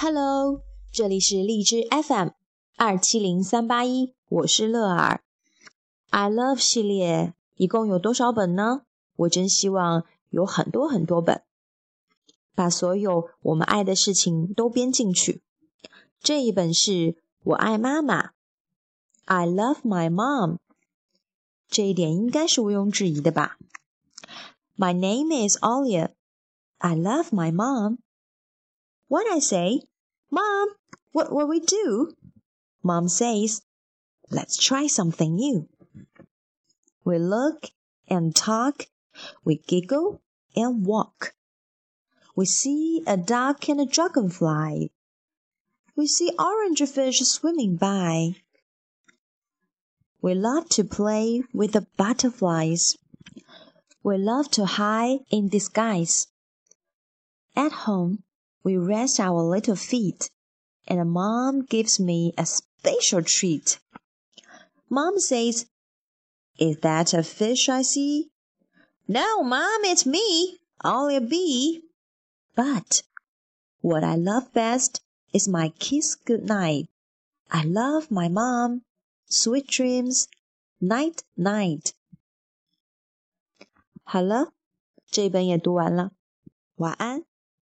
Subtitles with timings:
[0.00, 2.28] Hello，这里是荔枝 FM
[2.76, 5.24] 二七零三八一，我是乐儿。
[6.10, 8.82] I love 系列一共有多少本呢？
[9.16, 11.42] 我真希望有很多很多本，
[12.54, 15.42] 把所有我们爱的事情都编进去。
[16.20, 18.30] 这一本是我爱妈妈
[19.24, 20.58] ，I love my mom。
[21.68, 23.58] 这一点应该是毋庸置疑的吧
[24.76, 26.10] ？My name is Olia。
[26.78, 27.98] I love my mom.
[29.08, 29.80] What I say?
[30.30, 30.68] Mom,
[31.12, 32.12] what will we do?
[32.82, 33.62] Mom says,
[34.30, 35.68] Let's try something new.
[37.04, 37.70] We look
[38.08, 38.86] and talk,
[39.44, 40.20] we giggle
[40.54, 41.34] and walk.
[42.36, 44.92] We see a duck and a dragonfly.
[45.96, 48.34] We see orange fish swimming by.
[50.20, 52.96] We love to play with the butterflies.
[54.02, 56.28] We love to hide in disguise.
[57.56, 58.22] At home,
[58.63, 60.29] we rest our little feet,
[60.87, 63.79] and Mom gives me a special treat.
[64.89, 65.65] Mom says,
[66.59, 68.29] Is that a fish I see?
[69.07, 71.81] No, Mom, it's me, Ollie B.
[72.55, 73.01] But
[73.81, 75.01] what I love best
[75.33, 76.87] is my kiss goodnight.
[77.51, 78.83] I love my mom.
[79.25, 80.27] Sweet dreams,
[80.79, 81.93] night night.
[84.03, 84.53] 好了，
[85.09, 86.11] 这本也读完了，
[86.75, 87.25] 晚安。